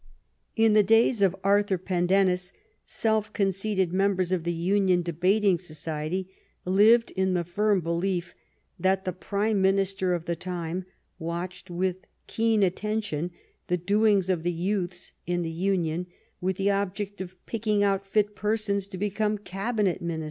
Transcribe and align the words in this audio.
In 0.55 0.73
the 0.73 0.81
days 0.81 1.21
of 1.21 1.35
Arthur 1.43 1.77
Pendennis 1.77 2.51
self 2.85 3.31
conceited 3.33 3.93
mem 3.93 4.15
bers 4.15 4.31
of 4.31 4.45
the 4.45 4.51
Union 4.51 5.03
Debating 5.03 5.59
Society 5.59 6.27
lived 6.65 7.11
in 7.11 7.35
the 7.35 7.43
firm 7.43 7.81
belief 7.81 8.33
that 8.79 9.05
the 9.05 9.13
Prime 9.13 9.61
Minister 9.61 10.15
of 10.15 10.25
the 10.25 10.35
time 10.35 10.87
watched 11.19 11.69
with 11.69 11.97
keen 12.25 12.63
attention 12.63 13.29
the 13.67 13.77
doings 13.77 14.27
of 14.27 14.41
the 14.41 14.51
youths 14.51 15.13
in 15.27 15.43
the 15.43 15.51
Union, 15.51 16.07
with 16.41 16.57
the 16.57 16.71
object 16.71 17.21
of 17.21 17.35
picking 17.45 17.83
out 17.83 18.03
fit 18.07 18.35
persons 18.35 18.87
to 18.87 18.97
become 18.97 19.37
Cabinet 19.37 20.01
Ministers. 20.01 20.19